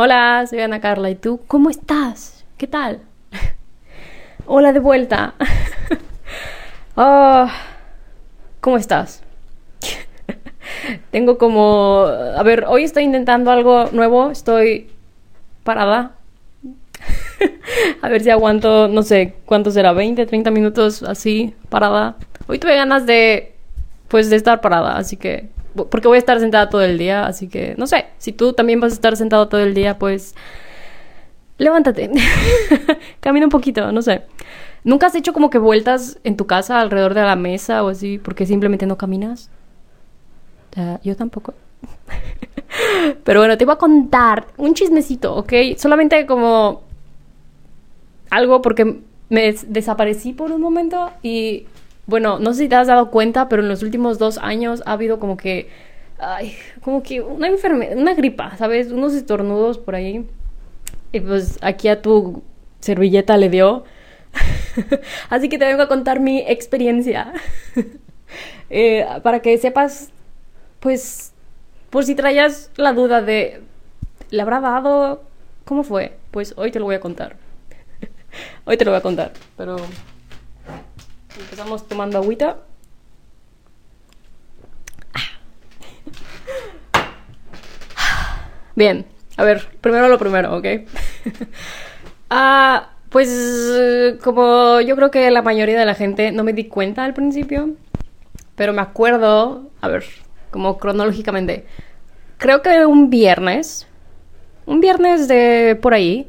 [0.00, 1.10] Hola, soy Ana Carla.
[1.10, 1.40] ¿Y tú?
[1.48, 2.44] ¿Cómo estás?
[2.56, 3.00] ¿Qué tal?
[4.46, 5.34] Hola de vuelta.
[6.94, 7.48] oh,
[8.60, 9.24] ¿Cómo estás?
[11.10, 12.04] Tengo como...
[12.06, 14.30] A ver, hoy estoy intentando algo nuevo.
[14.30, 14.88] Estoy
[15.64, 16.12] parada.
[18.00, 19.92] A ver si aguanto, no sé, ¿cuánto será?
[19.94, 22.14] ¿20, 30 minutos así, parada?
[22.46, 23.52] Hoy tuve ganas de,
[24.06, 25.48] pues, de estar parada, así que
[25.86, 28.80] porque voy a estar sentada todo el día, así que no sé, si tú también
[28.80, 30.34] vas a estar sentado todo el día, pues
[31.58, 32.10] levántate,
[33.20, 34.22] camina un poquito, no sé.
[34.84, 38.18] ¿Nunca has hecho como que vueltas en tu casa alrededor de la mesa o así
[38.18, 39.50] porque simplemente no caminas?
[41.02, 41.54] yo tampoco.
[43.24, 45.52] Pero bueno, te voy a contar un chismecito, ¿ok?
[45.76, 46.82] Solamente como
[48.30, 51.66] algo porque me desaparecí por un momento y
[52.08, 54.92] bueno, no sé si te has dado cuenta, pero en los últimos dos años ha
[54.92, 55.68] habido como que,
[56.18, 58.90] ay, como que una enfermedad, una gripa, ¿sabes?
[58.90, 60.26] Unos estornudos por ahí.
[61.12, 62.42] Y pues aquí a tu
[62.80, 63.84] servilleta le dio.
[65.28, 67.32] Así que te vengo a contar mi experiencia.
[68.70, 70.10] Eh, para que sepas,
[70.80, 71.32] pues,
[71.88, 73.62] por si traías la duda de,
[74.28, 75.22] ¿le habrá dado?
[75.64, 76.18] ¿Cómo fue?
[76.30, 77.36] Pues hoy te lo voy a contar.
[78.66, 79.78] hoy te lo voy a contar, pero
[81.36, 82.58] Empezamos tomando agüita.
[88.74, 90.64] Bien, a ver, primero lo primero, ¿ok?
[92.30, 97.04] ah, pues como yo creo que la mayoría de la gente no me di cuenta
[97.04, 97.70] al principio,
[98.54, 100.04] pero me acuerdo, a ver,
[100.52, 101.66] como cronológicamente,
[102.36, 103.88] creo que un viernes,
[104.64, 106.28] un viernes de por ahí,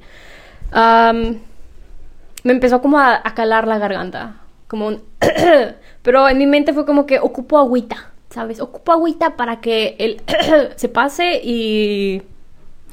[0.73, 4.39] me empezó como a, a calar la garganta
[4.70, 5.03] como un...
[6.02, 8.62] Pero en mi mente fue como que ocupo agüita, ¿sabes?
[8.62, 10.22] Ocupo agüita para que él
[10.78, 12.22] se pase y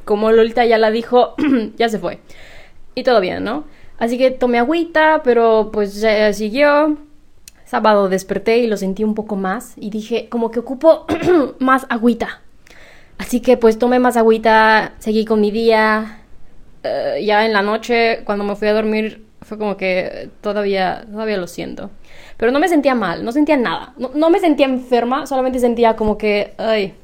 [0.05, 1.35] como Lolita ya la dijo,
[1.77, 2.19] ya se fue.
[2.95, 3.65] Y todo bien, ¿no?
[3.99, 6.99] Así que tomé agüita, pero pues siguió.
[7.65, 11.05] Sábado desperté y lo sentí un poco más y dije, como que ocupo
[11.59, 12.41] más agüita.
[13.19, 16.23] Así que pues tomé más agüita, seguí con mi día.
[16.85, 21.37] Eh, ya en la noche, cuando me fui a dormir, fue como que todavía, todavía
[21.37, 21.91] lo siento.
[22.37, 23.95] Pero no me sentía mal, no sentía nada.
[23.97, 26.95] No, me sentía enferma, solamente sentía como que, ay,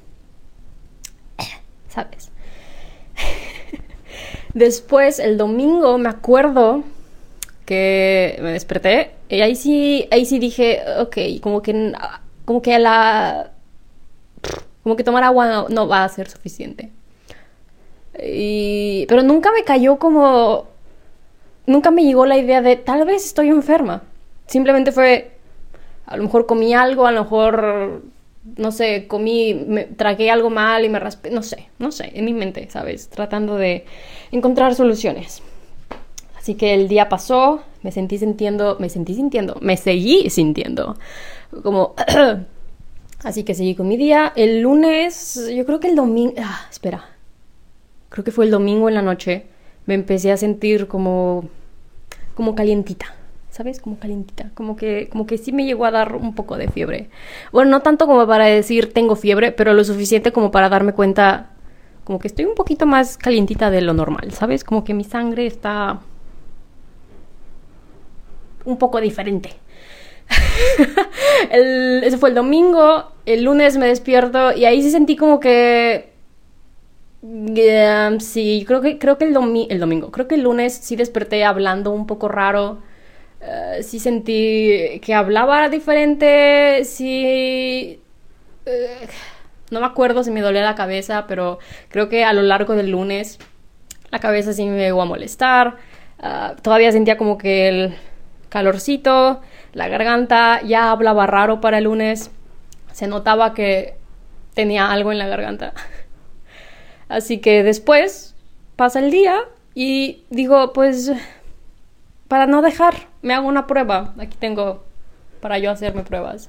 [1.88, 2.32] ¿sabes?
[4.54, 6.82] Después, el domingo, me acuerdo
[7.64, 11.92] que me desperté y ahí sí, ahí sí dije, ok, como que,
[12.44, 13.52] como que la,
[14.82, 16.90] como que tomar agua no, no va a ser suficiente.
[18.20, 20.71] Y, pero nunca me cayó como
[21.66, 24.02] nunca me llegó la idea de tal vez estoy enferma.
[24.46, 25.32] Simplemente fue,
[26.06, 28.02] a lo mejor comí algo, a lo mejor,
[28.56, 32.24] no sé, comí, me tragué algo mal y me raspé, no sé, no sé, en
[32.24, 33.08] mi mente, ¿sabes?
[33.08, 33.84] Tratando de
[34.30, 35.42] encontrar soluciones.
[36.36, 40.96] Así que el día pasó, me sentí sintiendo, me sentí sintiendo, me seguí sintiendo
[41.62, 41.94] como...
[43.24, 44.32] Así que seguí con mi día.
[44.34, 46.34] El lunes, yo creo que el domingo...
[46.38, 47.04] Ah, espera.
[48.08, 49.46] Creo que fue el domingo en la noche
[49.86, 51.44] me empecé a sentir como,
[52.34, 53.14] como calientita.
[53.52, 53.80] ¿sabes?
[53.80, 57.10] Como calientita, como que, como que sí me llegó a dar un poco de fiebre.
[57.52, 61.50] Bueno, no tanto como para decir tengo fiebre, pero lo suficiente como para darme cuenta,
[62.04, 64.64] como que estoy un poquito más calientita de lo normal, ¿sabes?
[64.64, 66.00] Como que mi sangre está
[68.64, 69.50] un poco diferente.
[71.50, 76.11] el, ese fue el domingo, el lunes me despierto y ahí sí sentí como que
[78.20, 82.06] sí, creo que, creo que el, domingo, creo que el lunes sí desperté hablando un
[82.06, 82.78] poco raro.
[83.40, 88.00] Uh, sí sentí que hablaba diferente, sí...
[88.66, 89.06] Uh,
[89.70, 92.90] no me acuerdo si me dolía la cabeza, pero creo que a lo largo del
[92.90, 93.38] lunes
[94.10, 95.76] la cabeza sí me llegó a molestar.
[96.22, 97.94] Uh, todavía sentía como que el
[98.48, 99.40] calorcito,
[99.72, 102.30] la garganta, ya hablaba raro para el lunes.
[102.92, 103.96] Se notaba que
[104.54, 105.72] tenía algo en la garganta.
[107.12, 108.34] Así que después
[108.74, 109.42] pasa el día
[109.74, 111.12] y digo, pues,
[112.26, 114.14] para no dejar, me hago una prueba.
[114.18, 114.82] Aquí tengo
[115.42, 116.48] para yo hacerme pruebas.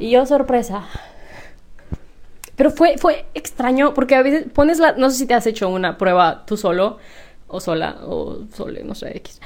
[0.00, 0.88] Y yo, sorpresa.
[2.56, 4.92] Pero fue, fue extraño porque a veces pones la...
[4.92, 6.98] No sé si te has hecho una prueba tú solo
[7.46, 9.40] o sola o sole, no sé, X.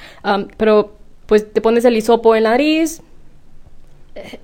[0.57, 0.97] pero
[1.27, 3.03] pues te pones el hisopo en la nariz.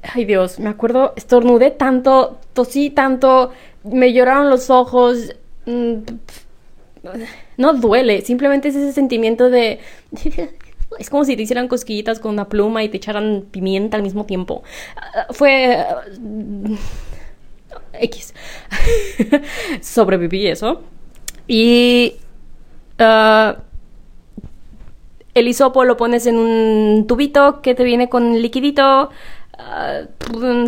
[0.03, 3.51] Ay Dios, me acuerdo, estornudé tanto, tosí tanto,
[3.85, 5.35] me lloraron los ojos,
[7.57, 9.81] no duele, simplemente es ese sentimiento de...
[10.99, 14.27] Es como si te hicieran cosquillitas con una pluma y te echaran pimienta al mismo
[14.27, 14.63] tiempo.
[14.95, 15.87] Ah, fue...
[16.21, 16.75] Mm,
[17.95, 18.35] X.
[19.81, 20.83] Sobreviví eso.
[21.49, 22.17] Y
[23.03, 23.59] Ah,
[25.35, 29.11] el hisopo lo pones en un tubito que te viene con liquidito.
[29.59, 30.03] Ah,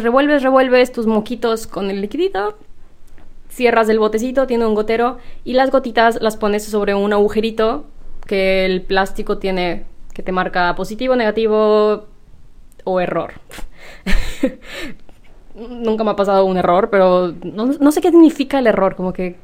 [0.02, 2.58] revuelves, revuelves tus moquitos con el liquidito.
[3.54, 5.18] Cierras el botecito, tiene un gotero.
[5.44, 7.84] Y las gotitas las pones sobre un agujerito
[8.26, 12.06] que el plástico tiene que te marca positivo, negativo
[12.82, 13.34] o error.
[15.54, 19.36] Nunca me ha pasado un error, pero no, sé qué significa el error, como que...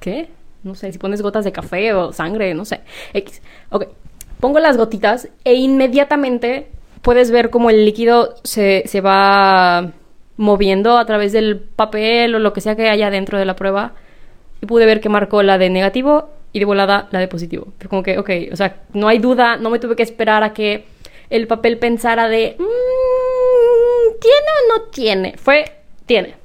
[0.00, 0.28] ¿Qué?
[0.64, 2.80] No sé, si pones gotas de café o sangre, no sé.
[3.14, 3.40] X.
[3.70, 3.84] Ok.
[4.40, 6.72] Pongo las gotitas e inmediatamente
[7.02, 9.92] puedes ver cómo el líquido se, se va
[10.40, 13.92] moviendo a través del papel o lo que sea que haya dentro de la prueba.
[14.62, 17.68] Y pude ver que marcó la de negativo y de volada la de positivo.
[17.76, 20.54] Pero como que, ok, o sea, no hay duda, no me tuve que esperar a
[20.54, 20.86] que
[21.28, 25.34] el papel pensara de, mmm, ¿tiene o no tiene?
[25.36, 25.64] Fue,
[26.06, 26.36] tiene.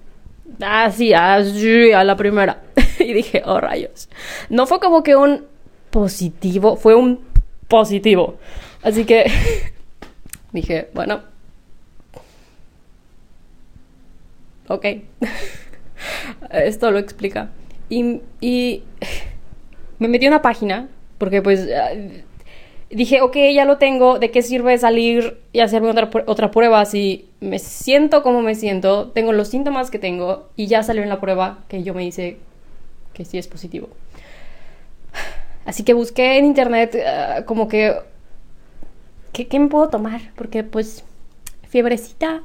[0.62, 2.64] Así, así, a la primera.
[3.00, 4.10] y dije, oh rayos.
[4.50, 5.46] No fue como que un
[5.90, 7.22] positivo, fue un
[7.70, 8.40] positivo.
[8.84, 9.32] Así que
[10.52, 11.35] dije, bueno.
[14.68, 14.86] Ok.
[16.52, 17.52] Esto lo explica.
[17.90, 18.84] Y,
[20.00, 21.92] me metí a una página, porque pues ah,
[22.90, 27.30] dije, ok, ya lo tengo, ¿de qué sirve salir y hacerme otra, otra prueba si
[27.40, 31.22] me siento como me siento, tengo los síntomas que tengo y ya salió en la
[31.22, 32.38] prueba que yo me hice
[33.14, 33.90] que sí es positivo.
[35.66, 37.96] Así que busqué en internet ah, como que,
[39.32, 40.22] ¿qué, ¿qué me puedo tomar?
[40.36, 41.04] Porque pues
[41.70, 42.44] fiebrecita,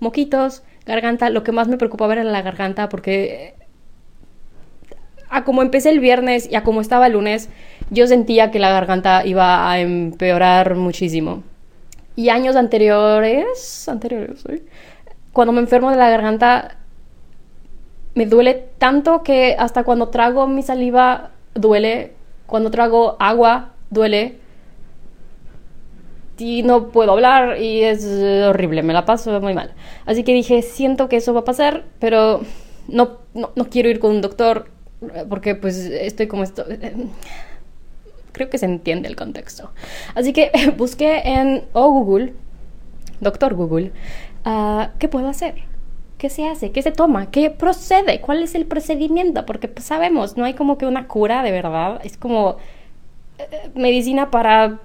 [0.00, 3.54] moquitos, garganta, lo que más me preocupaba era la garganta porque
[5.30, 7.48] a como empecé el viernes y a como estaba el lunes,
[7.90, 11.42] yo sentía que la garganta iba a empeorar muchísimo.
[12.16, 14.44] Y años anteriores, anteriores,
[15.32, 16.76] cuando me enfermo de la garganta,
[18.14, 22.14] me duele tanto que hasta cuando trago mi saliva duele,
[22.46, 24.38] cuando trago agua duele.
[26.38, 29.74] Y no puedo hablar y es horrible, me la paso muy mal.
[30.06, 32.40] Así que dije, siento que eso va a pasar, pero
[32.86, 34.70] no, no, no quiero ir con un doctor
[35.28, 36.64] porque pues estoy como esto.
[38.32, 39.70] Creo que se entiende el contexto.
[40.14, 42.34] Así que busqué en o Google,
[43.20, 43.92] doctor Google,
[44.44, 45.54] uh, ¿qué puedo hacer?
[46.18, 46.72] ¿Qué se hace?
[46.72, 47.30] ¿Qué se toma?
[47.30, 48.20] ¿Qué procede?
[48.20, 49.46] ¿Cuál es el procedimiento?
[49.46, 52.00] Porque pues, sabemos, no hay como que una cura de verdad.
[52.02, 52.56] Es como
[53.38, 54.80] eh, medicina para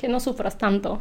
[0.00, 1.00] que no sufras tanto.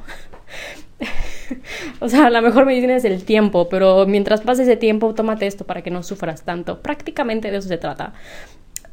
[2.02, 5.66] o sea, la mejor medicina es el tiempo, pero mientras pase ese tiempo, tómate esto
[5.66, 6.82] para que no sufras tanto.
[6.82, 8.14] Prácticamente de eso se trata.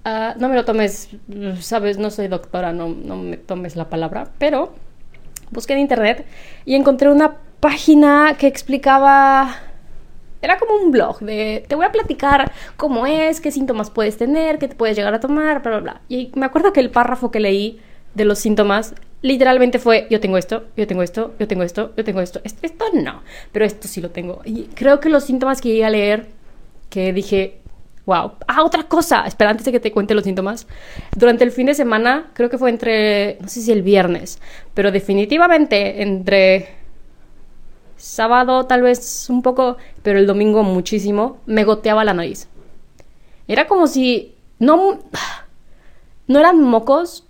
[0.05, 1.09] Ah, no me lo tomes,
[1.59, 4.73] sabes, no soy doctora, no, no me tomes la palabra, pero
[5.51, 6.25] busqué en internet
[6.65, 9.57] y encontré una página que explicaba
[10.41, 14.59] era como un blog de te voy a platicar cómo es, qué síntomas puedes tener,
[14.59, 16.01] qué te puedes llegar a tomar, bla, bla, bla.
[16.09, 17.81] Y me acuerdo que el párrafo que leí
[18.15, 18.95] de los síntomas
[19.27, 22.61] literalmente fue, yo tengo esto, yo tengo esto, yo tengo esto, yo tengo esto, esto,
[22.63, 24.41] esto no, pero esto sí lo tengo.
[24.45, 26.27] Y creo que los síntomas que llegué a leer,
[26.89, 27.61] que dije,
[28.07, 30.67] wow, ah, otra cosa, espera, antes de que te cuente los síntomas,
[31.17, 34.41] durante el fin de semana, creo que fue entre, no sé si el viernes,
[34.75, 36.69] pero definitivamente entre
[37.97, 42.49] sábado tal vez un poco, pero el domingo muchísimo, me goteaba la nariz.
[43.49, 45.01] Era como si no,
[46.29, 47.27] no eran mocos,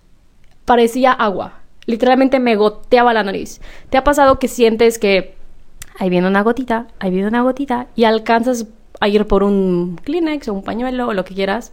[0.66, 1.65] parecía agua.
[1.86, 3.60] Literalmente me goteaba la nariz.
[3.90, 5.34] ¿Te ha pasado que sientes que
[5.98, 8.66] ahí viene una gotita, ahí viene una gotita y alcanzas
[9.00, 11.72] a ir por un Kleenex o un pañuelo o lo que quieras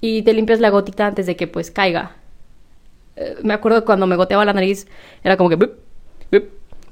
[0.00, 2.16] y te limpias la gotita antes de que pues caiga?
[3.16, 4.86] Eh, me acuerdo cuando me goteaba la nariz
[5.24, 5.56] era como que...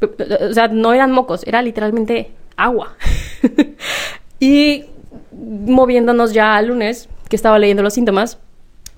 [0.00, 2.96] o sea, no eran mocos, era literalmente agua.
[4.40, 4.84] y
[5.32, 8.38] moviéndonos ya al lunes, que estaba leyendo los síntomas,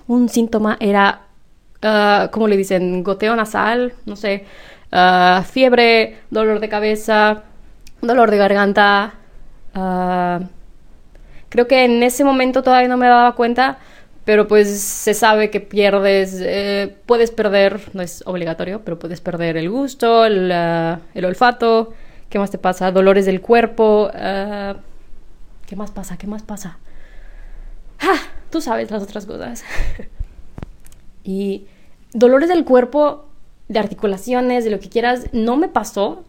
[0.07, 1.26] un síntoma era
[1.83, 3.03] uh, ¿cómo le dicen?
[3.03, 4.45] Goteo nasal, no sé,
[4.91, 7.43] uh, fiebre, dolor de cabeza,
[8.01, 9.13] dolor de garganta.
[9.75, 10.45] Uh,
[11.49, 13.79] creo que en ese momento todavía no me daba cuenta,
[14.25, 19.55] pero pues se sabe que pierdes, eh, puedes perder, no es obligatorio, pero puedes perder
[19.57, 20.51] el gusto, el,
[21.23, 21.93] olfato.
[22.29, 22.91] ¿Qué más te pasa?
[22.91, 24.09] Dolores del cuerpo.
[24.13, 26.17] ¿Qué más pasa?
[26.17, 26.77] ¿Qué más pasa?
[28.01, 28.19] Ah,
[28.49, 29.63] tú sabes las otras cosas.
[31.27, 31.67] Y
[32.13, 33.25] dolores del cuerpo,
[33.67, 36.23] de articulaciones, de lo que quieras, no me pasó.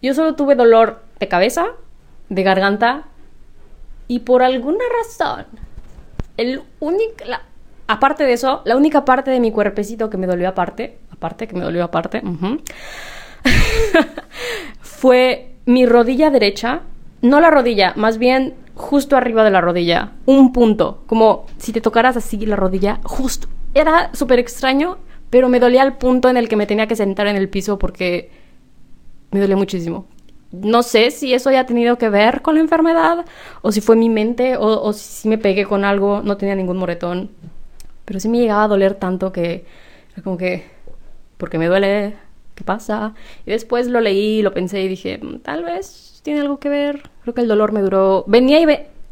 [0.00, 1.66] Yo solo tuve dolor de cabeza,
[2.28, 3.06] de garganta
[4.06, 5.46] y por alguna razón,
[6.36, 7.24] el único,
[7.88, 11.56] aparte de eso, la única parte de mi cuerpecito que me dolió aparte, aparte que
[11.56, 12.22] me dolió aparte,
[14.80, 16.82] fue mi rodilla derecha,
[17.20, 21.80] no la rodilla, más bien justo arriba de la rodilla, un punto, como si te
[21.80, 23.48] tocaras así la rodilla, justo.
[23.74, 24.98] Era súper extraño,
[25.30, 27.78] pero me dolía al punto en el que me tenía que sentar en el piso
[27.78, 28.30] porque
[29.30, 30.06] me dolía muchísimo.
[30.52, 33.24] No sé si eso haya tenido que ver con la enfermedad,
[33.62, 37.30] o si fue mi mente, o, si me pegué con algo, no tenía ningún moretón.
[38.04, 39.64] Pero sí me llegaba a doler tanto que
[40.12, 40.64] era como que,
[41.38, 42.14] porque me duele,
[42.54, 43.14] ¿qué pasa?
[43.46, 47.02] Y después lo leí, lo pensé y dije, mm, tal vez tiene algo que ver.
[47.22, 48.64] Creo que el dolor me duró, venía y,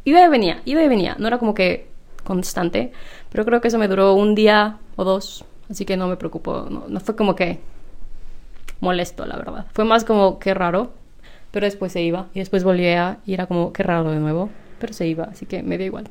[0.05, 1.17] iba y venía, iba y venía.
[1.19, 1.89] No era como que
[2.25, 2.93] constante,
[3.31, 6.67] pero creo que eso me duró un día o dos, así que no me preocupo,
[6.71, 7.61] no, no fue como que
[8.81, 9.67] molesto, la verdad.
[9.73, 10.93] Fue más como que raro,
[11.51, 14.93] pero después se iba y después volvía y era como que raro de nuevo, pero
[14.93, 16.09] se iba, así que me dio igual.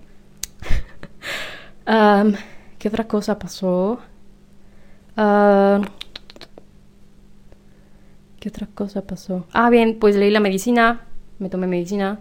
[2.77, 3.99] ¿Qué otra cosa pasó?
[8.39, 9.45] ¿Qué otra cosa pasó?
[9.51, 11.01] Ah, bien, pues leí la medicina,
[11.39, 12.19] me tomé medicina.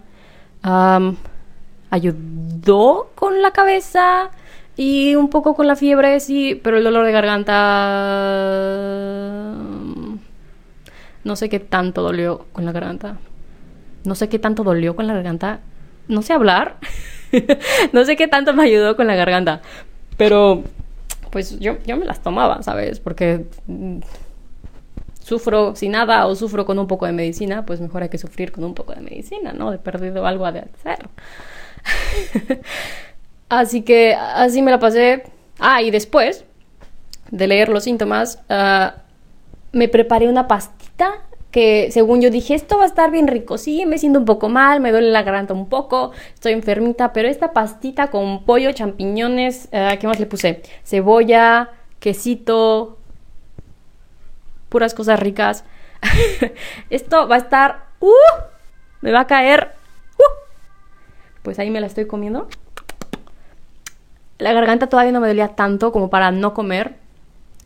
[1.89, 4.31] ayudó con la cabeza
[4.79, 7.53] y un poco con la fiebre, sí, pero el dolor de garganta...
[11.25, 13.17] No sé qué tanto dolió con la garganta.
[14.05, 15.59] No sé qué tanto dolió con la garganta.
[16.07, 16.77] No sé hablar.
[17.91, 19.61] no sé qué tanto me ayudó con la garganta.
[20.15, 20.63] Pero,
[21.29, 23.01] pues yo, yo me las tomaba, ¿sabes?
[23.01, 23.97] Porque mm,
[25.21, 28.53] sufro sin nada o sufro con un poco de medicina, pues mejor hay que sufrir
[28.53, 29.71] con un poco de medicina, ¿no?
[29.71, 31.09] De perdido algo a de hacer.
[33.49, 35.23] así que así me la pasé.
[35.59, 36.45] Ah, y después
[37.31, 38.91] de leer los síntomas, uh,
[39.71, 43.85] me preparé una pastita que según yo dije, esto va a estar bien rico, sí,
[43.85, 47.53] me siento un poco mal, me duele la garganta un poco, estoy enfermita, pero esta
[47.53, 50.61] pastita con pollo, champiñones, uh, ¿qué más le puse?
[50.83, 52.99] Cebolla, quesito,
[54.69, 55.65] puras cosas ricas.
[56.89, 58.13] esto va a estar, ¡uh!
[59.01, 59.71] Me va a caer,
[60.17, 61.41] ¡uh!
[61.41, 62.47] Pues ahí me la estoy comiendo.
[64.39, 66.95] La garganta todavía no me dolía tanto como para no comer.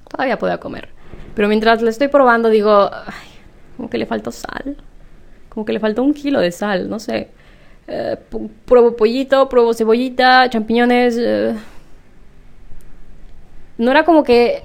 [0.09, 0.89] Todavía podía comer.
[1.35, 2.89] Pero mientras la estoy probando digo,
[3.77, 4.77] como que le faltó sal.
[5.49, 7.29] Como que le faltó un kilo de sal, no sé.
[7.87, 8.17] Eh,
[8.65, 11.15] pruebo pollito, pruebo cebollita, champiñones.
[11.17, 11.55] Eh.
[13.77, 14.63] No era como que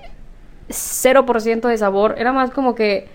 [0.69, 3.09] 0% de sabor, era más como que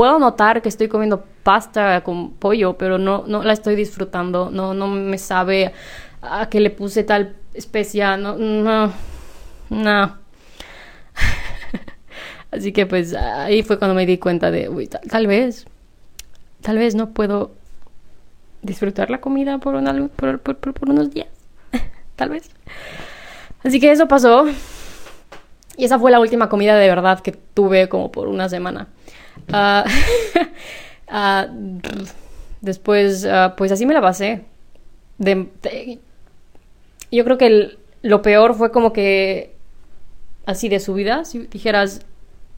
[0.00, 4.72] puedo notar que estoy comiendo pasta con pollo, pero no, no la estoy disfrutando, no,
[4.72, 5.74] no me sabe
[6.22, 8.90] a que le puse tal especia, no, no,
[9.68, 10.16] no.
[12.50, 15.66] Así que pues ahí fue cuando me di cuenta de, uy, tal, vez,
[16.62, 17.50] tal vez no puedo
[18.62, 21.28] disfrutar la comida por, por, por, unos días,
[22.16, 22.50] tal vez.
[23.62, 24.46] Así que eso pasó.
[25.76, 28.88] Y esa fue la última comida de verdad que tuve como por una semana.
[29.52, 29.84] Ah,
[31.08, 31.48] ah,
[32.60, 34.44] después, ah, pues así me la pasé.
[37.10, 39.54] yo creo que lo peor fue como que
[40.46, 42.06] así de subida, si dijeras,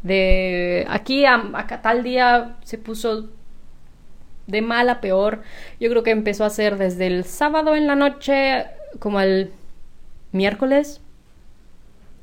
[0.02, 3.28] de aquí a, tal día se puso
[4.46, 5.42] de mal a peor.
[5.80, 8.66] Yo creo que empezó a ser desde el sábado en la noche
[8.98, 9.52] como el
[10.32, 11.00] miércoles,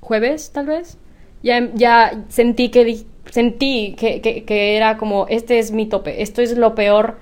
[0.02, 0.98] jueves tal vez.
[1.42, 6.58] Ya, ya sentí que sentí que, que, era como este es mi tope, esto es
[6.58, 7.20] lo peor.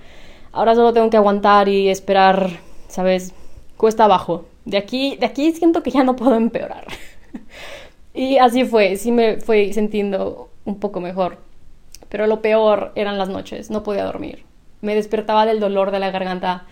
[0.52, 2.50] Ahora solo tengo que aguantar y esperar,
[2.88, 3.34] ¿sabes?
[3.78, 4.46] Cuesta abajo.
[4.66, 6.86] De aquí, de aquí siento que ya no puedo empeorar.
[8.18, 11.38] Y así fue, sí me fui sintiendo un poco mejor.
[12.10, 14.44] Pero lo peor eran las noches, no podía dormir.
[14.82, 16.66] Me despertaba del dolor de la garganta.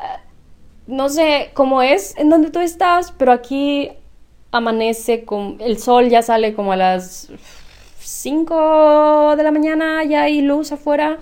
[0.00, 0.20] Eh,
[0.86, 3.90] no sé cómo es en donde tú estás, pero aquí
[4.52, 7.30] amanece con el sol ya sale como a las
[8.06, 11.18] 5 de la mañana, ya hay luz afuera.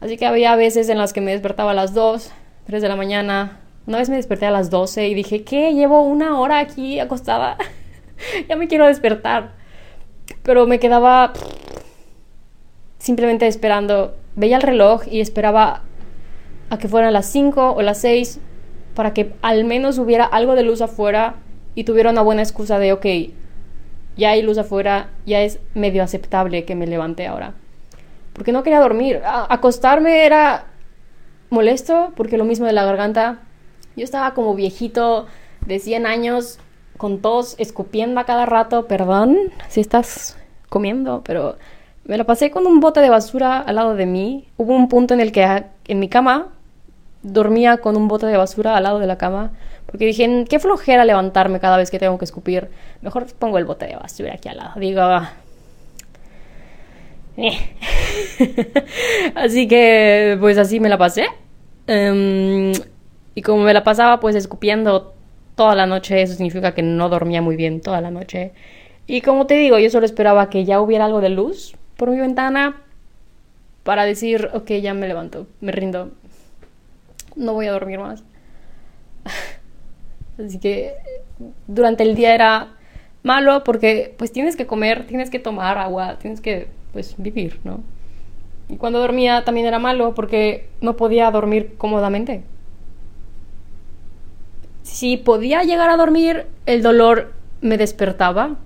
[0.00, 2.32] Así que había veces en las que me despertaba a las 2,
[2.66, 3.60] 3 de la mañana.
[3.86, 5.74] Una vez me desperté a las 12 y dije, ¿qué?
[5.74, 7.56] Llevo una hora aquí acostada.
[8.48, 9.52] ya me quiero despertar.
[10.42, 11.32] Pero me quedaba
[12.98, 14.16] simplemente esperando.
[14.34, 15.82] Veía el reloj y esperaba
[16.68, 18.40] a que fueran las 5 o las 6
[18.96, 21.36] para que al menos hubiera algo de luz afuera
[21.76, 23.06] y tuviera una buena excusa de, ok,
[24.16, 27.54] ya hay luz afuera, ya es medio aceptable que me levante ahora.
[28.32, 29.20] Porque no quería dormir.
[29.24, 30.66] acostarme era
[31.50, 33.38] molesto porque lo mismo de la garganta.
[33.96, 35.26] Yo estaba como viejito
[35.66, 36.58] de 100 años
[36.96, 39.36] con tos, escupiendo a cada rato, perdón
[39.68, 40.36] si estás
[40.68, 41.56] comiendo, pero
[42.04, 44.48] me la pasé con un bote de basura al lado de mí.
[44.56, 46.48] Hubo un punto en el que en mi cama
[47.22, 49.52] dormía con un bote de basura al lado de la cama,
[49.86, 52.68] porque dije, qué flojera levantarme cada vez que tengo que escupir.
[53.02, 54.80] Mejor pongo el bote de basura aquí al lado.
[54.80, 55.02] Digo,
[57.36, 57.58] eh.
[59.34, 61.26] así que, pues así me la pasé.
[61.86, 62.72] Em,
[63.34, 65.14] y como me la pasaba pues escupiendo
[65.54, 68.52] toda la noche, eso significa que no dormía muy bien toda la noche.
[69.06, 72.18] Y como te digo, yo solo esperaba que ya hubiera algo de luz por mi
[72.18, 72.82] ventana
[73.82, 76.12] para decir, ok, ya me levanto, me rindo,
[77.36, 78.24] no voy a dormir más.
[80.38, 80.94] Así que
[81.66, 82.74] durante el día era
[83.22, 87.80] malo porque pues tienes que comer, tienes que tomar agua, tienes que pues vivir, ¿no?
[88.68, 92.42] Y cuando dormía también era malo porque no podía dormir cómodamente.
[94.82, 98.56] Si podía llegar a dormir, el dolor me despertaba.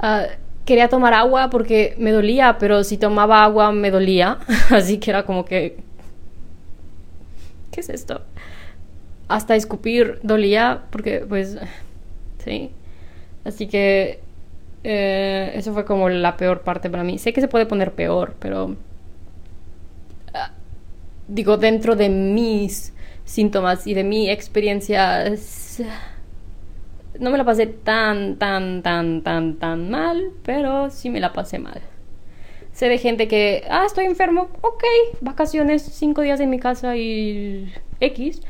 [0.00, 0.26] Ah,
[0.64, 4.38] quería tomar agua porque me dolía, pero si tomaba agua me dolía.
[4.70, 5.78] Así que era como que...
[7.70, 8.22] ¿Qué es esto?
[9.28, 11.58] Hasta escupir dolía porque pues...
[12.44, 12.72] Sí.
[13.44, 14.20] Así que
[14.84, 17.18] eh, eso fue como la peor parte para mí.
[17.18, 18.76] Sé que se puede poner peor, pero...
[20.34, 20.52] Ah,
[21.28, 22.92] digo, dentro de mis
[23.24, 25.24] síntomas y de mi experiencia...
[27.20, 31.58] No me la pasé tan, tan, tan, tan, tan mal, pero sí me la pasé
[31.58, 31.80] mal.
[32.72, 34.84] Sé de gente que, ah, estoy enfermo, ok,
[35.20, 38.40] vacaciones, cinco días en mi casa y X.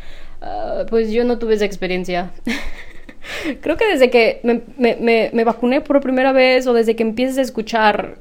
[0.40, 2.30] Ah, pues yo no tuve esa experiencia.
[3.60, 8.16] Creo que desde que me, vacuné por primera vez o desde que empieces a escuchar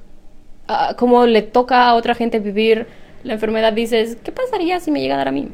[0.69, 2.87] uh, cómo le toca a otra gente vivir
[3.23, 5.49] la enfermedad, dices, ¿qué pasaría si me llega a dar a mí?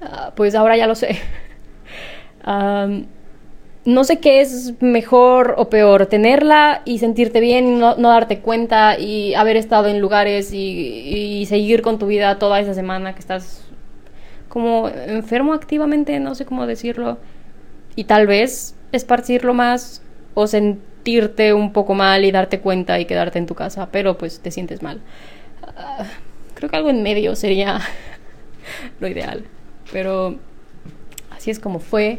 [0.00, 1.18] Ah, pues ahora ya lo sé.
[3.84, 8.98] no sé qué es mejor o peor, tenerla y sentirte bien y no, darte cuenta
[8.98, 13.20] y haber estado en lugares y, y, seguir con tu vida toda esa semana que
[13.20, 13.61] estás
[14.52, 17.16] como enfermo activamente, no sé cómo decirlo
[17.96, 20.02] y tal vez esparcirlo más
[20.34, 24.40] o sentirte un poco mal y darte cuenta y quedarte en tu casa, pero pues
[24.40, 25.00] te sientes mal.
[25.74, 26.04] Ah,
[26.52, 27.80] creo que algo en medio sería
[29.00, 29.44] lo ideal,
[29.90, 30.36] pero
[31.30, 32.18] así es como fue.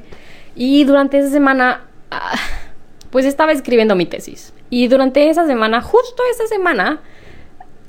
[0.56, 2.34] Y durante esa semana, ah,
[3.12, 4.56] pues estaba escribiendo mi tesis.
[4.72, 7.00] Y durante esa semana, justo esa semana,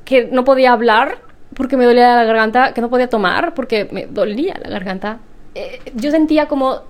[0.05, 1.17] que no podía hablar
[1.55, 5.19] porque me dolía la garganta, que no podía tomar porque me dolía la garganta,
[5.55, 6.83] eh, yo sentía como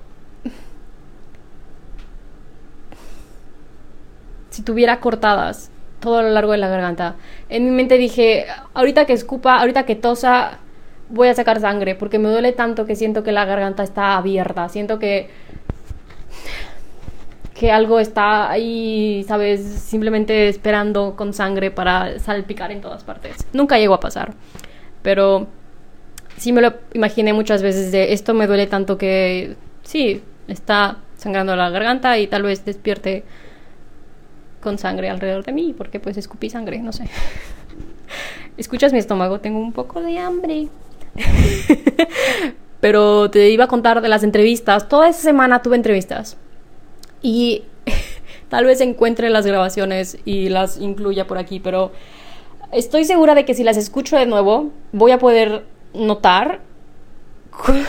[4.51, 7.17] si tuviera cortadas todo a lo largo de la garganta.
[7.49, 10.59] En mi mente dije, ahorita que escupa, ahorita que tosa,
[11.09, 14.69] voy a sacar sangre, porque me duele tanto que siento que la garganta está abierta,
[14.69, 15.31] siento que
[17.55, 23.47] que algo está ahí, sabes, simplemente esperando con sangre para salpicar en todas partes.
[23.53, 24.35] Nunca llegó a pasar,
[25.03, 25.47] pero
[26.37, 31.55] sí me lo imaginé muchas veces de esto me duele tanto que sí, está sangrando
[31.55, 33.25] la garganta y tal vez despierte
[34.61, 37.05] con sangre alrededor de mí, porque pues escupí sangre, no sé.
[38.57, 39.39] ¿Escuchas mi estómago?
[39.41, 40.69] Tengo un poco de hambre.
[42.81, 44.89] Pero te iba a contar de las entrevistas.
[44.89, 46.37] Toda esa semana tuve entrevistas.
[47.25, 47.65] Y
[48.51, 51.91] tal vez encuentre las grabaciones y las incluya por aquí, pero
[52.71, 56.61] estoy segura de que si las escucho de nuevo, voy a poder notar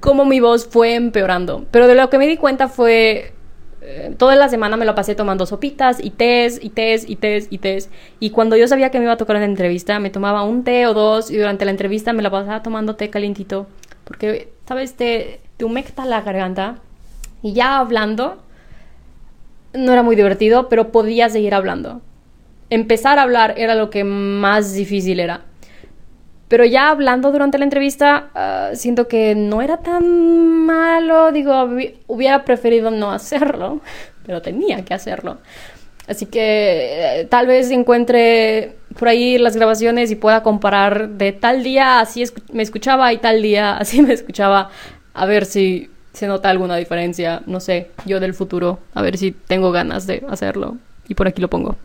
[0.00, 1.64] cómo mi voz fue empeorando.
[1.70, 3.32] Pero de lo que me di cuenta fue
[3.80, 7.46] eh, toda la semana me lo pasé tomando sopitas y tés y tés y tés
[7.48, 7.88] y tés.
[8.20, 10.86] Y cuando yo sabía que me iba a tocar una entrevista, me tomaba un té
[10.86, 13.66] o dos y durante la entrevista me la pasaba tomando té calientito.
[14.04, 14.94] Porque, ¿sabes?
[14.94, 16.82] Te humecta la garganta.
[17.42, 18.42] Y ya hablando,
[19.72, 22.00] no era muy divertido, pero podía seguir hablando.
[22.70, 25.42] Empezar a hablar era lo que más difícil era.
[26.48, 31.32] Pero ya hablando durante la entrevista, ah, siento que no era tan malo.
[31.32, 31.68] Digo,
[32.06, 33.80] hubiera preferido no hacerlo,
[34.26, 35.38] pero tenía que hacerlo.
[36.06, 41.64] Así que eh, tal vez encuentre por ahí las grabaciones y pueda comparar de tal
[41.64, 44.70] día así me escuchaba y tal día así me escuchaba.
[45.14, 47.42] A ver si se nota alguna diferencia.
[47.46, 48.78] No sé, yo del futuro.
[48.94, 50.76] A ver si tengo ganas de hacerlo.
[51.08, 51.76] Y por aquí lo pongo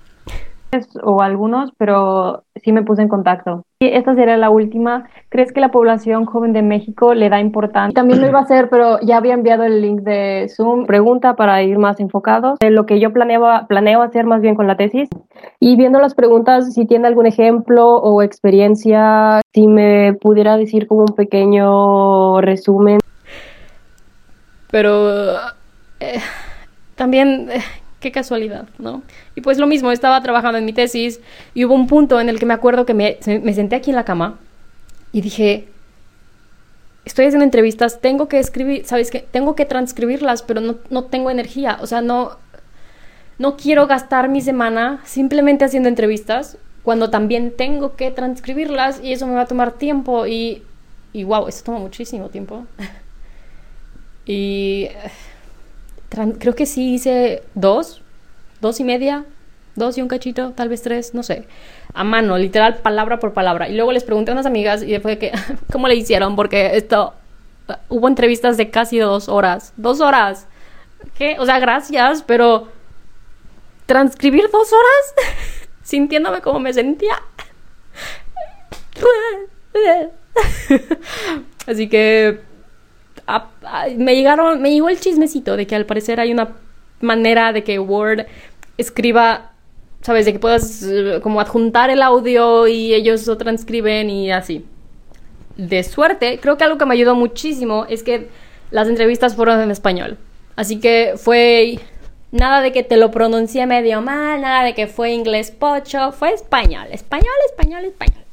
[1.03, 3.63] o algunos, pero sí me puse en contacto.
[3.79, 5.09] Y esta sería la última.
[5.29, 7.93] ¿Crees que la población joven de México le da importancia?
[7.93, 10.85] También lo iba a hacer, pero ya había enviado el link de Zoom.
[10.85, 12.59] Pregunta para ir más enfocados.
[12.59, 15.09] De lo que yo planeaba, planeo hacer más bien con la tesis.
[15.59, 21.01] Y viendo las preguntas, si tiene algún ejemplo o experiencia, si me pudiera decir como
[21.01, 22.99] un pequeño resumen.
[24.71, 25.37] Pero
[25.99, 26.19] eh,
[26.95, 27.61] también eh,
[27.99, 29.03] qué casualidad, ¿no?
[29.35, 31.19] Y pues lo mismo, estaba trabajando en mi tesis
[31.53, 34.05] y hubo un punto en el que me acuerdo que me, senté aquí en la
[34.05, 34.39] cama
[35.11, 35.67] y dije,
[37.05, 39.19] estoy haciendo entrevistas, tengo que escribir, ¿sabes qué?
[39.19, 42.37] Tengo que transcribirlas, pero no, no tengo energía, o sea, no,
[43.37, 49.27] no quiero gastar mi semana simplemente haciendo entrevistas cuando también tengo que transcribirlas y eso
[49.27, 50.63] me va a tomar tiempo y
[51.13, 52.65] y wow, eso toma muchísimo tiempo.
[54.31, 54.89] y
[56.39, 58.01] creo que sí hice dos,
[58.61, 59.25] dos y media,
[59.75, 61.45] dos y un cachito, tal vez tres, no sé,
[61.93, 63.67] a mano, literal, palabra por palabra.
[63.67, 65.33] Y luego les pregunté a unas amigas y fue que,
[65.71, 66.37] ¿cómo le hicieron?
[66.37, 67.13] Porque esto,
[67.67, 70.47] uh, hubo entrevistas de casi dos horas, dos horas.
[71.17, 71.35] ¿Qué?
[71.37, 72.69] O sea, gracias, pero
[73.85, 75.13] transcribir dos horas
[75.83, 77.21] sintiéndome como me sentía.
[81.67, 82.49] Así que
[83.97, 86.55] me llegaron, me llegó el chismecito de que al parecer hay una
[86.99, 88.25] manera de que Word
[88.77, 89.51] escriba,
[90.01, 94.65] sabes, de que puedas eh, como adjuntar el audio y ellos lo transcriben y así.
[95.57, 98.29] De suerte, creo que algo que me ayudó muchísimo es que
[98.71, 100.17] las entrevistas fueron en español.
[100.55, 101.79] Así que fue
[102.31, 106.33] nada de que te lo pronuncié medio mal, nada de que fue inglés pocho, fue
[106.33, 108.23] español, español, español, español.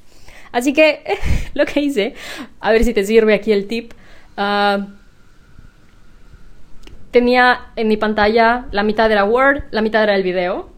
[0.52, 1.02] Así que
[1.54, 2.14] lo que hice,
[2.60, 3.92] a ver si te sirve aquí el tip.
[4.40, 4.86] Ah,
[7.10, 10.70] tenía en mi pantalla la mitad era Word, la mitad era el video.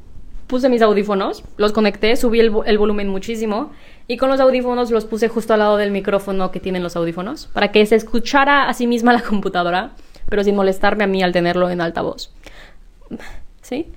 [0.46, 3.70] Puse mis audífonos, los conecté, subí el, el, volumen muchísimo
[4.08, 7.48] y con los audífonos los puse justo al lado del micrófono que tienen los audífonos
[7.52, 9.92] para que se escuchara a sí misma la computadora,
[10.28, 12.32] pero sin molestarme a mí al tenerlo en altavoz.
[13.60, 13.92] ¿Sí?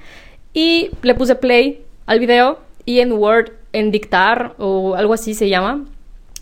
[0.54, 5.48] Y le puse play al video y en Word, en dictar o algo así se
[5.48, 5.86] llama,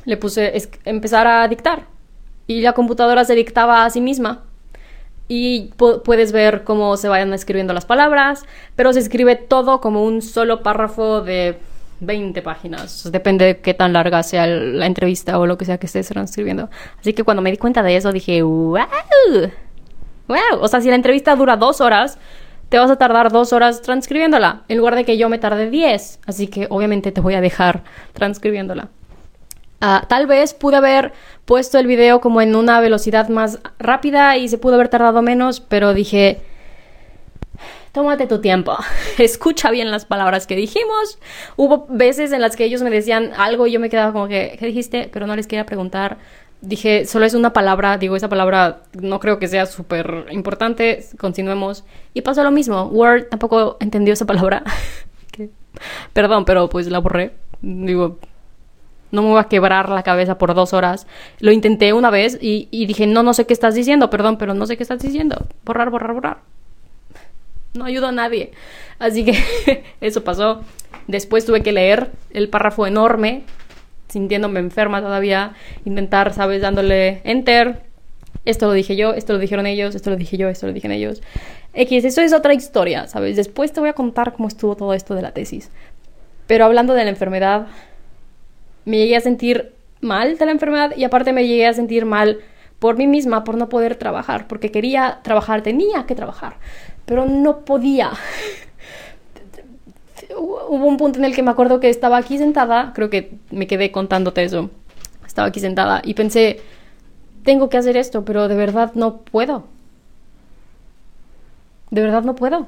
[0.05, 0.53] le puse
[0.85, 1.85] empezar a dictar.
[2.51, 4.41] Y la computadora se dictaba a sí misma.
[5.29, 8.43] Y puedes ver cómo se vayan escribiendo las palabras,
[8.75, 11.57] pero se escribe todo como un solo párrafo de
[12.01, 13.09] 20 páginas.
[13.09, 16.69] Depende de qué tan larga sea la entrevista o lo que sea que estés transcribiendo.
[16.99, 18.79] Así que cuando me di cuenta de eso dije, wow,
[20.27, 20.59] wow.
[20.59, 22.17] O sea, si la entrevista dura dos horas,
[22.67, 26.19] te vas a tardar dos horas transcribiéndola, en lugar de que yo me tarde diez.
[26.25, 28.89] Así que obviamente te voy a dejar transcribiéndola.
[29.81, 31.11] Ah, tal vez pude haber
[31.45, 35.59] puesto el video como en una velocidad más rápida y se pudo haber tardado menos,
[35.59, 36.39] pero dije,
[37.91, 38.77] tómate tu tiempo,
[39.17, 41.19] escucha bien las palabras que dijimos.
[41.57, 44.55] Hubo veces en las que ellos me decían algo y yo me quedaba como que,
[44.59, 45.09] ¿qué dijiste?
[45.11, 46.17] Pero no les quería preguntar
[46.61, 51.83] dije, solo es una palabra, digo, esa palabra no creo que sea súper importante, continuemos.
[52.13, 54.63] Y pasó lo mismo, Word tampoco entendió esa palabra.
[56.13, 57.33] Perdón, pero pues la borré.
[57.61, 58.19] Digo,
[59.11, 61.07] no me voy a quebrar la cabeza por dos horas.
[61.39, 64.53] Lo intenté una vez y, y dije, no, no sé qué estás diciendo, perdón, pero
[64.53, 65.45] no sé qué estás diciendo.
[65.65, 66.37] Borrar, borrar, borrar.
[67.73, 68.51] No ayudo a nadie.
[68.99, 70.61] Así que eso pasó.
[71.07, 73.43] Después tuve que leer el párrafo enorme
[74.11, 75.53] sintiéndome enferma todavía,
[75.85, 76.61] intentar, ¿sabes?
[76.61, 77.81] Dándole enter.
[78.43, 80.97] Esto lo dije yo, esto lo dijeron ellos, esto lo dije yo, esto lo dijeron
[80.97, 81.21] ellos.
[81.73, 83.37] X, eso es otra historia, ¿sabes?
[83.37, 85.69] Después te voy a contar cómo estuvo todo esto de la tesis.
[86.47, 87.67] Pero hablando de la enfermedad,
[88.85, 92.39] me llegué a sentir mal de la enfermedad y aparte me llegué a sentir mal
[92.79, 96.55] por mí misma, por no poder trabajar, porque quería trabajar, tenía que trabajar,
[97.05, 98.11] pero no podía
[100.37, 103.67] hubo un punto en el que me acuerdo que estaba aquí sentada, creo que me
[103.67, 104.69] quedé contándote eso,
[105.25, 106.61] estaba aquí sentada y pensé,
[107.43, 109.65] tengo que hacer esto, pero de verdad no puedo.
[111.89, 112.67] De verdad no puedo.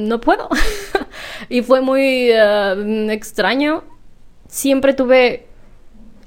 [0.00, 0.48] No puedo.
[1.48, 3.84] y fue muy eh, extraño.
[4.48, 5.46] Siempre tuve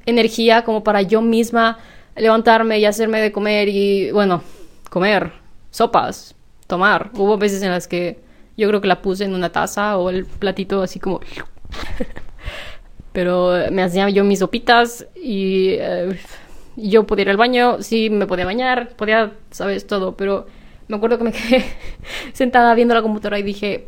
[0.05, 1.79] energía como para yo misma
[2.15, 4.43] levantarme y hacerme de comer y bueno,
[4.89, 5.33] comer,
[5.71, 6.35] sopas,
[6.67, 7.09] tomar.
[7.15, 8.19] Hubo veces en las que
[8.55, 11.19] yo creo que la puse en una taza o el platito así como...
[13.11, 16.19] Pero me hacía yo mis sopitas y eh,
[16.75, 20.47] yo podía ir al baño, sí me podía bañar, podía, sabes, todo, pero
[20.93, 21.65] me acuerdo que me quedé
[22.33, 23.87] sentada viendo la computadora y dije,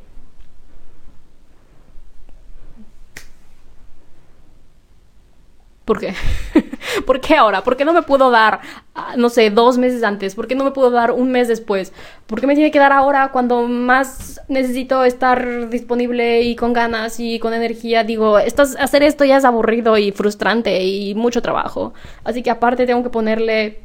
[5.86, 6.15] ¿Por qué?
[7.06, 7.63] ¿Por qué ahora?
[7.63, 8.60] ¿Por qué no me puedo dar,
[8.96, 10.34] ah, no sé, dos meses antes?
[10.34, 11.94] ¿Por qué no me puedo dar un mes después?
[12.26, 17.20] ¿Por qué me tiene que dar ahora cuando más necesito estar disponible y con ganas
[17.20, 18.04] y con energía?
[18.04, 21.94] Digo, hacer esto ya es aburrido y frustrante y mucho trabajo.
[22.24, 23.80] Así que aparte tengo que ponerle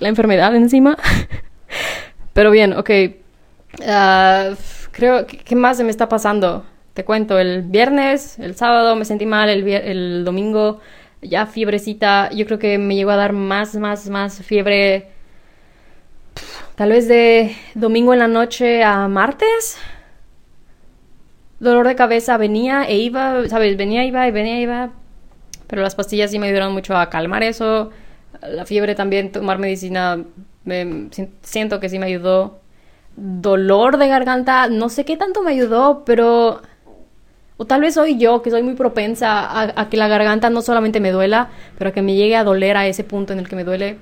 [0.00, 0.98] la enfermedad encima.
[2.32, 2.90] Pero bien, ok.
[3.86, 4.50] Ah,
[4.92, 6.64] creo ¿qué más se me está pasando?
[6.94, 10.80] te cuento, el viernes, el sábado me sentí mal, el, el domingo
[11.20, 15.08] ya fiebrecita, yo creo que me llegó a dar más, más, más fiebre,
[16.76, 19.76] tal vez de domingo en la noche a martes.
[21.58, 23.76] Dolor de cabeza venía e iba, ¿sabes?
[23.76, 24.90] Venía, iba y venía, iba.
[25.66, 27.90] Pero las pastillas sí me ayudaron mucho a calmar eso.
[28.48, 30.22] La fiebre también, tomar medicina,
[30.64, 31.08] me,
[31.42, 32.60] siento que sí me ayudó.
[33.16, 36.62] Dolor de garganta, no sé qué tanto me ayudó, pero
[37.56, 40.98] O tal vez soy yo, que soy muy propensa a, que la garganta no solamente
[41.00, 43.56] me duela, pero a que me llegue a doler a ese punto en el que
[43.56, 43.98] me duele.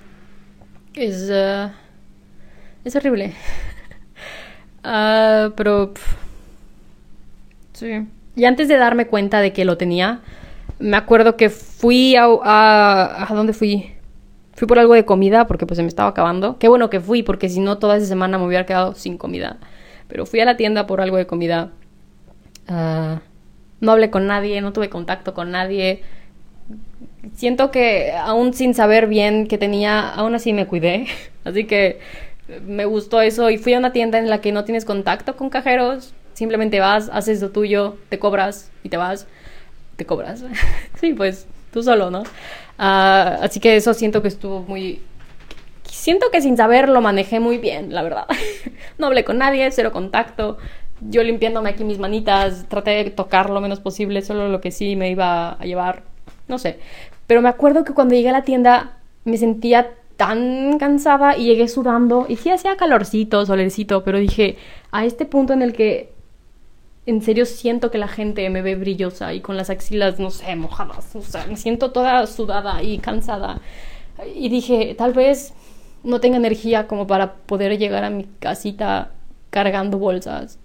[0.95, 1.29] Es...
[1.31, 1.71] Uh,
[2.85, 3.35] es horrible.
[4.85, 5.93] uh, pero...
[7.75, 8.07] sí.
[8.35, 10.21] Y antes de darme cuenta de que lo tenía,
[10.79, 13.27] me acuerdo que fui a, a...
[13.31, 13.93] ¿A dónde fui?
[14.55, 16.59] Fui por algo de comida porque pues se me estaba acabando.
[16.59, 19.59] Qué bueno que fui porque si no toda esa semana me hubiera quedado sin comida.
[20.09, 21.71] Pero fui a la tienda por algo de comida.
[22.69, 23.19] Uh,
[23.81, 26.03] no hablé con nadie, no tuve contacto con nadie.
[27.35, 31.07] Siento que aún sin saber bien qué tenía, aún así me cuidé.
[31.45, 31.99] Así que
[32.65, 35.51] me gustó eso y fui a una tienda en la que no tienes contacto con
[35.51, 36.15] cajeros.
[36.35, 39.27] Simplemente vas, haces lo tuyo, te cobras y te vas.
[39.97, 40.45] Te cobras.
[41.01, 42.23] sí, pues tú solo, ¿no?
[42.79, 45.03] Ah, así que eso siento que estuvo muy...
[45.85, 48.27] Siento que sin saber lo manejé muy bien, la verdad.
[48.99, 50.59] no hablé con nadie, cero contacto
[51.09, 54.97] yo limpiándome aquí mis manitas, traté de tocar lo menos posible, solo lo que sí
[54.97, 56.05] me iba a llevar,
[56.49, 56.79] no sé.
[57.27, 61.69] Pero me acuerdo que cuando llegué a la tienda me sentía tan cansada y llegué
[61.69, 64.57] sudando y sí hacía calorcito, solecito, pero dije,
[64.91, 66.13] a este punto en el que
[67.07, 70.55] en serio siento que la gente me ve brillosa y con las axilas, no sé,
[70.57, 73.61] mojadas, o sea, me siento toda sudada y cansada.
[74.35, 75.55] Y dije, tal vez
[76.05, 79.11] no tenga energía como para poder llegar a mi casita
[79.51, 80.59] cargando bolsas.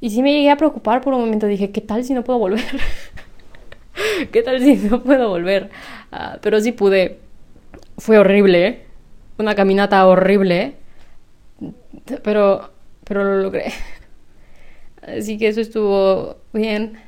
[0.00, 1.46] Y sí me llegué a preocupar por un momento.
[1.46, 2.62] Dije, ¿qué tal si no puedo volver?
[4.32, 5.70] ¿Qué tal si no puedo volver?
[6.12, 7.20] Ah, pero sí pude.
[7.96, 8.84] Fue horrible.
[9.38, 10.74] Una caminata horrible.
[12.22, 12.70] Pero,
[13.04, 13.72] pero lo logré.
[15.06, 16.98] Así que eso estuvo bien.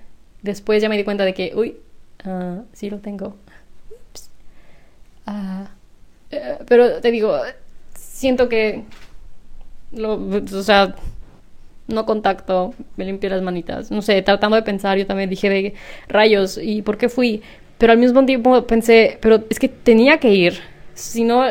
[0.42, 1.76] Después ya me di cuenta de que, uy,
[2.24, 3.36] uh, sí lo tengo.
[5.26, 5.66] Uh,
[6.66, 7.36] pero te digo,
[7.94, 8.84] siento que,
[9.98, 10.94] o sea,
[11.88, 13.90] no contacto, me limpié las manitas.
[13.90, 15.74] No sé, tratando de pensar, yo también dije de
[16.08, 17.42] rayos, ¿y por qué fui?
[17.78, 20.60] Pero al mismo tiempo pensé, pero es que tenía que ir.
[20.94, 21.44] Si no,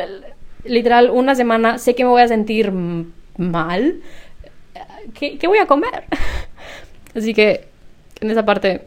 [0.64, 2.72] literal, una semana sé que me voy a sentir
[3.38, 4.02] mal.
[5.14, 6.06] ¿Qué, voy a comer?
[7.16, 7.68] Así que
[8.22, 8.86] en esa parte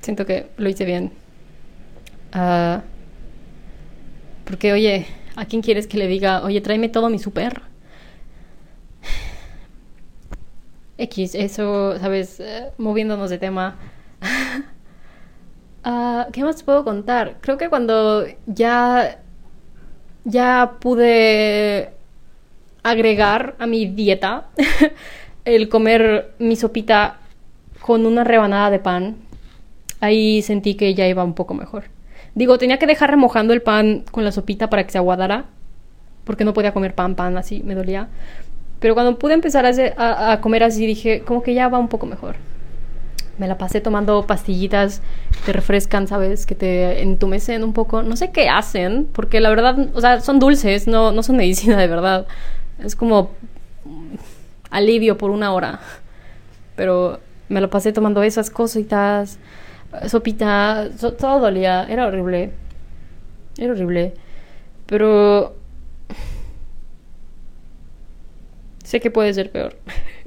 [0.00, 1.12] siento que lo hice bien.
[2.32, 2.82] Ah,
[4.44, 7.62] porque, oye, ¿a quién quieres que le diga, oye, tráeme todo mi súper?
[10.98, 12.40] X, eso, ¿sabes?
[12.40, 13.76] Eh, moviéndonos de tema.
[15.88, 17.36] Ah, ¿Qué más puedo contar?
[17.40, 19.22] Creo que cuando ya,
[20.24, 21.95] ya pude
[22.90, 24.46] agregar a mi dieta
[25.44, 27.18] el comer mi sopita
[27.80, 29.16] con una rebanada de pan,
[30.00, 31.84] ahí sentí que ya iba un poco mejor.
[32.34, 35.46] Digo, tenía que dejar remojando el pan con la sopita para que se aguadara,
[36.24, 38.08] porque no podía comer pan, pan, así me dolía.
[38.78, 42.36] Pero cuando pude empezar a, comer así, dije, como que ya va un poco mejor.
[43.38, 45.02] Me la pasé tomando pastillitas
[45.44, 46.46] que refrescan, ¿sabes?
[46.46, 48.02] Que te entumecen un poco.
[48.02, 51.76] No sé qué hacen, porque la verdad, o sea, son dulces, no, no son medicina
[51.78, 52.26] de verdad.
[52.78, 53.30] Es como
[54.70, 55.80] alivio por una hora.
[56.74, 59.38] Pero me lo pasé tomando esas cositas,
[60.06, 62.52] sopita, todo dolía, era horrible.
[63.58, 64.14] Era horrible.
[64.86, 65.56] Pero
[68.86, 69.76] Sé que puede ser peor.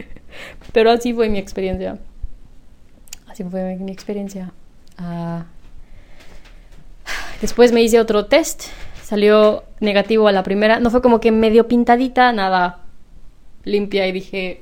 [0.74, 1.98] Pero así fue mi experiencia.
[3.26, 4.52] Así fue mi experiencia.
[4.98, 5.46] Ah,
[7.40, 8.64] después me hice otro test.
[9.10, 10.80] Salió negativo a la primera.
[10.80, 12.82] No fue como que medio pintadita, nada
[13.64, 14.06] limpia.
[14.06, 14.62] Y dije,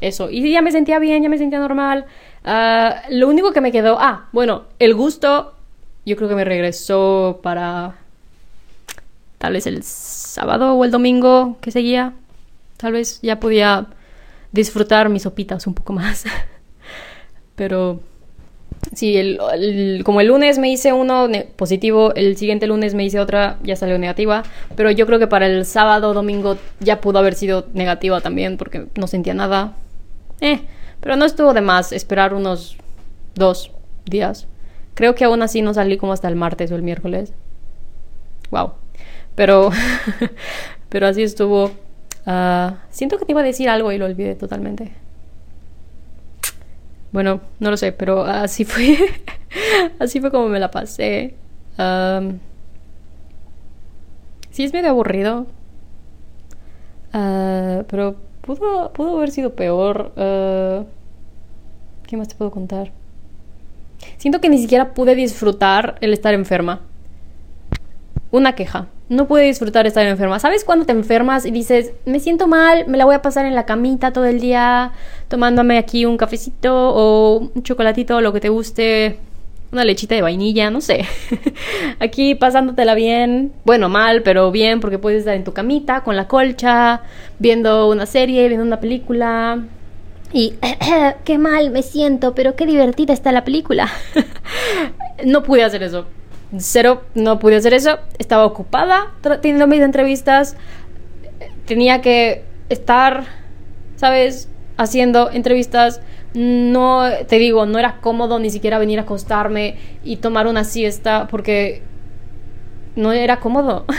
[0.00, 0.30] eso.
[0.30, 2.06] Y ya me sentía bien, ya me sentía normal.
[2.44, 5.54] Ah, lo único que me quedó, ah, bueno, el gusto,
[6.04, 7.94] yo creo que me regresó para
[9.38, 12.14] tal vez el sábado o el domingo que seguía.
[12.78, 13.86] Tal vez ya podía
[14.50, 16.24] disfrutar mis sopitas un poco más.
[17.54, 18.00] Pero
[18.94, 23.58] sí, el, como el lunes me hice uno positivo, el siguiente lunes me hice otra,
[23.62, 24.42] ya salió negativa.
[24.76, 28.86] Pero yo creo que para el sábado, domingo ya pudo haber sido negativa también porque
[28.96, 29.76] no sentía nada.
[30.40, 30.60] Eh,
[31.00, 32.76] pero no estuvo de más esperar unos
[33.34, 33.72] dos
[34.04, 34.46] días.
[34.94, 37.32] Creo que aún así no salí como hasta el martes o el miércoles.
[38.50, 38.72] Wow.
[39.34, 39.70] Pero,
[40.88, 41.70] pero así estuvo.
[42.26, 44.92] Ah, siento que te iba a decir algo y lo olvidé totalmente.
[47.12, 48.96] Bueno, no lo sé, pero así fue.
[49.98, 51.34] así fue como me la pasé.
[54.50, 55.46] sí, es medio aburrido.
[57.12, 60.12] Ah, pero pudo, pudo haber sido peor.
[60.16, 60.84] Ah,
[62.06, 62.90] ¿Qué más te puedo contar?
[64.16, 66.80] Siento que ni siquiera pude disfrutar el estar enferma.
[68.30, 68.88] Una queja.
[69.08, 70.38] No pude disfrutar estar enferma.
[70.38, 73.54] ¿Sabes cuando te enfermas y dices, me siento mal, me la voy a pasar en
[73.54, 74.92] la camita todo el día,
[75.28, 79.16] tomándome aquí un cafecito o un chocolatito, lo que te guste,
[79.72, 81.06] una lechita de vainilla, no sé.
[82.00, 86.28] aquí pasándotela bien, bueno, mal, pero bien, porque puedes estar en tu camita con la
[86.28, 87.02] colcha,
[87.38, 89.64] viendo una serie, viendo una película.
[90.34, 90.54] Y
[91.24, 93.88] qué mal me siento, pero qué divertida está la película.
[95.24, 96.06] no pude hacer eso
[96.56, 97.98] cero, no pude hacer eso.
[98.18, 100.56] Estaba ocupada teniendo mis entrevistas.
[101.66, 103.24] Tenía que estar,
[103.96, 104.48] ¿sabes?
[104.76, 106.00] Haciendo entrevistas.
[106.34, 111.26] No, te digo, no era cómodo ni siquiera venir a acostarme y tomar una siesta
[111.28, 111.82] porque
[112.96, 113.86] no era cómodo.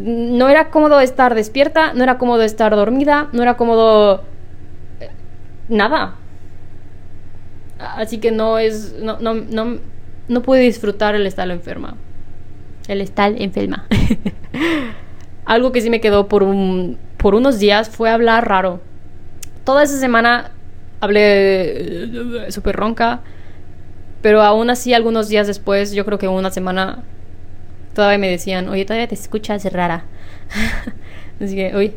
[0.00, 4.24] no era cómodo estar despierta, no era cómodo estar dormida, no era cómodo
[5.00, 5.10] eh,
[5.68, 6.16] nada.
[7.78, 9.78] Así que no es, no, no, no,
[10.28, 11.96] no pude disfrutar el estar enferma.
[12.86, 13.86] El estar enferma.
[15.44, 18.80] Algo que sí me quedó por, un, por unos días fue hablar raro.
[19.64, 20.52] Toda esa semana
[21.00, 23.20] hablé súper ronca,
[24.20, 27.02] pero aún así algunos días después, yo creo que una semana,
[27.94, 30.04] todavía me decían, oye, todavía te escuchas rara.
[31.42, 31.94] así que, uy.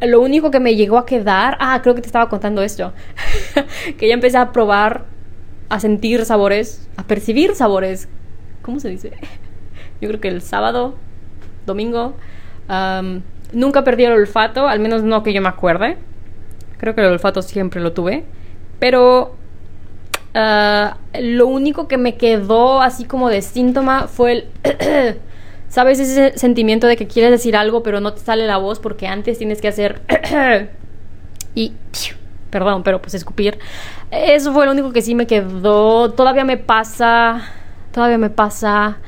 [0.00, 2.92] lo único que me llegó a quedar, ah, creo que te estaba contando esto,
[3.98, 5.15] que ya empecé a probar
[5.68, 8.08] a sentir sabores, a percibir sabores.
[8.62, 9.12] ¿Cómo se dice?
[10.00, 10.94] Yo creo que el sábado,
[11.64, 12.14] domingo,
[13.52, 15.96] nunca perdí el olfato, al menos no que yo me acuerde.
[16.78, 18.24] Creo que el olfato siempre lo tuve.
[18.78, 19.36] Pero
[20.34, 25.18] ah, lo único que me quedó así como de síntoma fue el...
[25.68, 29.06] ¿Sabes ese sentimiento de que quieres decir algo pero no te sale la voz porque
[29.06, 30.02] antes tienes que hacer...
[31.54, 31.72] y
[32.50, 33.58] perdón, pero pues escupir.
[34.10, 36.12] Eso fue lo único que sí me quedó.
[36.12, 37.42] Todavía me pasa,
[37.92, 38.98] todavía me pasa.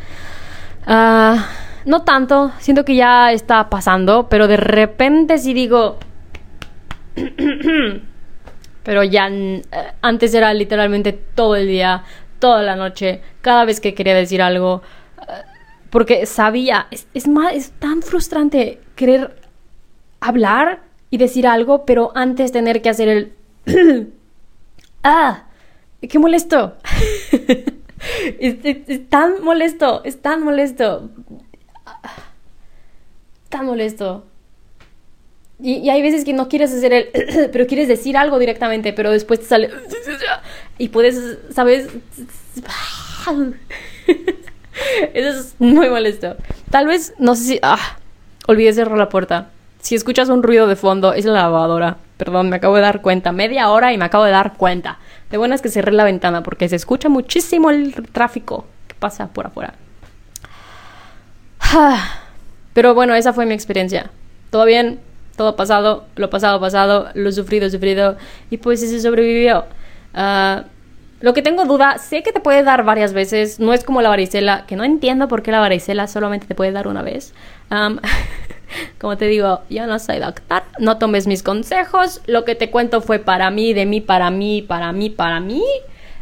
[0.87, 1.46] Ah,
[1.84, 5.98] no tanto, siento que ya está pasando, pero de repente sí digo...
[8.82, 9.62] pero ya eh,
[10.02, 12.04] antes era literalmente todo el día,
[12.38, 14.82] toda la noche, cada vez que quería decir algo.
[15.20, 15.42] Eh,
[15.90, 19.37] porque sabía, es, es, más, es tan frustrante querer
[20.20, 20.80] hablar
[21.11, 23.32] y decir algo, pero antes tener que hacer el...
[25.02, 25.44] ¡Ah!
[26.00, 26.76] ¡Qué molesto!
[28.38, 31.11] es, tan molesto, es tan molesto.
[33.48, 34.24] Tan molesto.
[35.61, 37.08] Y, hay veces que no quieres hacer el...
[37.52, 39.70] pero quieres decir algo directamente, pero después te sale...
[40.78, 41.88] y puedes, ¿sabes?
[45.14, 46.37] Eso es muy molesto.
[46.70, 47.58] Tal vez, no sé si...
[47.62, 47.98] Ah,
[48.46, 49.50] olvidé cerrar la puerta.
[49.80, 51.98] Si escuchas un ruido de fondo, es la lavadora.
[52.18, 53.33] Perdón, me acabo de dar cuenta.
[53.33, 54.98] Media hora y me acabo de dar cuenta.
[55.31, 59.46] De buenas que cerré la ventana porque se escucha muchísimo el tráfico que pasa por
[59.46, 59.74] afuera.
[62.74, 64.11] Pero bueno, esa fue mi experiencia.
[64.50, 65.00] Todo bien,
[65.37, 68.16] todo pasado, lo pasado, pasado, lo sufrido, sufrido.
[68.50, 69.66] Y pues se sobrevivió.
[70.12, 70.64] Ah,
[71.20, 73.61] lo que tengo duda, sé que te puede dar varias veces.
[73.61, 76.72] No es como la varicela, que no entiendo por qué la varicela solamente te puede
[76.72, 77.33] dar una vez.
[78.98, 83.00] Como te digo, yo no soy doctor, no tomes mis consejos, lo que te cuento
[83.00, 85.62] fue para mí, de mí, para mí, para mí, para mí.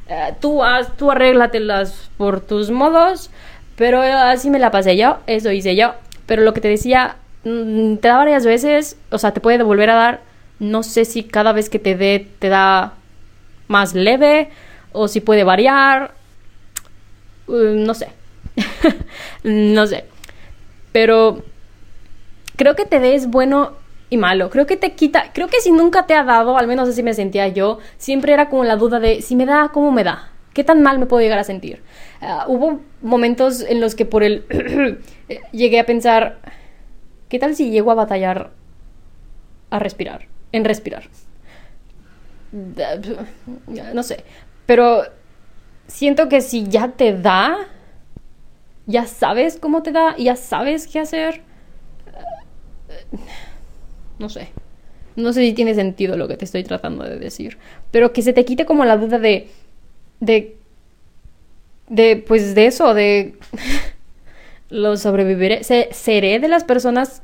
[0.09, 3.31] Eh, tú, haz, tú arréglatelas por tus modos,
[3.77, 5.95] pero así me la pasé yo, eso hice yo.
[6.27, 9.91] Pero lo que te decía, mm, te da varias veces, o sea, te puede volver
[9.91, 10.21] a dar,
[10.59, 12.95] no sé si cada vez que te dé te da
[13.69, 14.51] más leve
[14.93, 16.15] o si puede variar,
[17.49, 18.09] mm, no sé,
[19.43, 20.05] no sé.
[20.93, 21.43] Pero
[22.57, 23.73] creo que te des bueno
[24.11, 24.51] y malo.
[24.51, 27.14] Creo que te quita, creo que si nunca te ha dado, al menos así me
[27.14, 30.31] sentía yo, siempre era como la duda de si me da, ¿cómo me da?
[30.53, 31.83] ¿Qué tan mal me puedo llegar a sentir?
[32.21, 34.47] Ah, hubo momentos en los que por el
[35.53, 36.38] llegué a pensar,
[37.29, 38.53] ¿qué tal si llego a batallar
[39.71, 40.27] a respirar?
[40.53, 41.05] En respirar.
[43.92, 44.25] No sé.
[44.64, 45.03] Pero
[45.88, 47.59] siento que si ya te da,
[48.87, 51.42] ya sabes cómo te da, ya sabes qué hacer
[54.18, 54.49] no sé.
[55.16, 57.59] No sé si tiene sentido lo que te estoy tratando de decir.
[57.90, 59.49] Pero que se te quite como la duda de.
[60.20, 60.57] de.
[61.88, 62.16] de.
[62.16, 63.34] pues de eso, de.
[64.70, 65.62] lo sobreviviré.
[65.64, 67.22] seré de las personas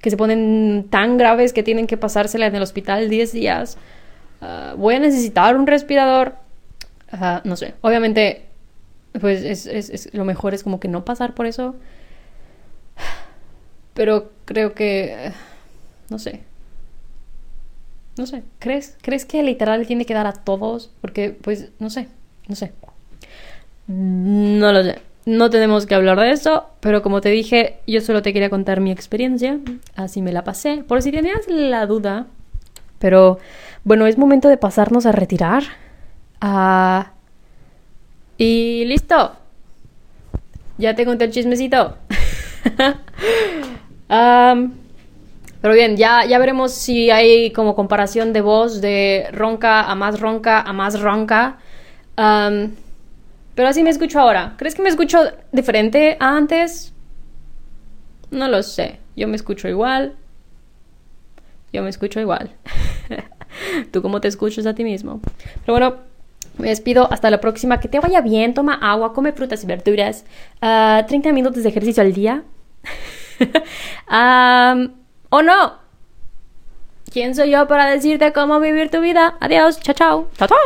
[0.00, 3.78] que se ponen tan graves que tienen que pasársela en el hospital 10 días.
[4.40, 6.34] Ah, voy a necesitar un respirador.
[7.44, 7.74] no sé.
[7.80, 8.42] Obviamente,
[9.20, 11.76] pues es, es, lo mejor es como que no pasar por eso.
[13.94, 15.32] Pero creo que...
[16.08, 16.40] No sé.
[18.16, 18.42] No sé.
[18.58, 20.90] ¿Crees, ¿Crees que literal tiene que dar a todos?
[21.00, 22.08] Porque, pues, no sé.
[22.48, 22.72] No sé.
[23.86, 24.98] No lo sé.
[25.24, 28.80] no tenemos que hablar de eso, pero como te dije, yo solo te quería contar
[28.80, 29.58] mi experiencia,
[29.94, 32.26] así me la pasé, por si tenías la duda.
[32.98, 33.38] Pero
[33.84, 35.64] bueno, es momento de pasarnos a retirar.
[36.40, 37.12] Ah,
[38.38, 39.32] y listo.
[40.78, 41.96] Ya te conté el chismecito.
[45.60, 50.20] pero bien, ya, ya veremos si hay como comparación de voz de ronca a más
[50.20, 51.58] ronca a más ronca.
[52.16, 54.54] pero así me escucho ahora.
[54.58, 55.18] ¿Crees que me escucho
[55.52, 56.92] diferente a antes?
[58.30, 58.98] No lo sé.
[59.14, 60.14] Yo me escucho igual.
[61.72, 62.50] Yo me escucho igual.
[63.92, 65.20] ¿Tú cómo te escuchas a ti mismo?
[65.64, 65.96] Pero bueno,
[66.58, 67.10] me despido.
[67.12, 67.78] Hasta la próxima.
[67.78, 68.52] Que te vaya bien.
[68.54, 70.24] Toma agua, come frutas y verduras.
[70.60, 72.42] 30 ah, minutos de ejercicio al día.
[75.30, 75.82] ¿O no?
[77.12, 79.36] ¿Quién soy yo para decirte cómo vivir tu vida?
[79.40, 79.80] Adiós.
[79.80, 80.28] Chao, chao.
[80.38, 80.62] Chao, chao.